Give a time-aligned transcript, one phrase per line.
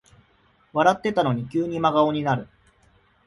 [0.73, 2.47] 笑ってたのに急に真顔になる